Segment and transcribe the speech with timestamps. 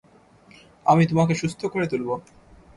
[0.85, 2.09] আমি তোমাকে সুস্থ করে তুলব।